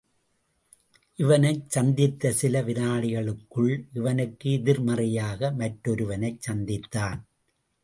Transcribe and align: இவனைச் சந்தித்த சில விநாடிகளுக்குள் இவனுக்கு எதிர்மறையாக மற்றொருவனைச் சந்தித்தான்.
இவனைச் 1.19 1.69
சந்தித்த 1.69 2.31
சில 2.31 2.61
விநாடிகளுக்குள் 2.61 3.85
இவனுக்கு 3.93 4.51
எதிர்மறையாக 4.51 5.51
மற்றொருவனைச் 5.51 6.41
சந்தித்தான். 6.49 7.19